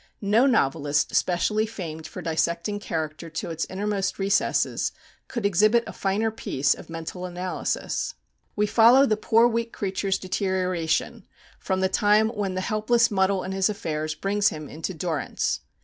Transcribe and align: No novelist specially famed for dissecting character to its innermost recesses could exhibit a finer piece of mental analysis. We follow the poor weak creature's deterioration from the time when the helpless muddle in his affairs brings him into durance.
No 0.23 0.47
novelist 0.47 1.13
specially 1.13 1.67
famed 1.67 2.07
for 2.07 2.23
dissecting 2.23 2.79
character 2.79 3.29
to 3.29 3.51
its 3.51 3.65
innermost 3.69 4.17
recesses 4.17 4.91
could 5.27 5.45
exhibit 5.45 5.83
a 5.85 5.93
finer 5.93 6.31
piece 6.31 6.73
of 6.73 6.89
mental 6.89 7.23
analysis. 7.27 8.15
We 8.55 8.65
follow 8.65 9.05
the 9.05 9.15
poor 9.15 9.47
weak 9.47 9.71
creature's 9.71 10.17
deterioration 10.17 11.27
from 11.59 11.81
the 11.81 11.87
time 11.87 12.29
when 12.29 12.55
the 12.55 12.61
helpless 12.61 13.11
muddle 13.11 13.43
in 13.43 13.51
his 13.51 13.69
affairs 13.69 14.15
brings 14.15 14.49
him 14.49 14.67
into 14.67 14.95
durance. 14.95 15.59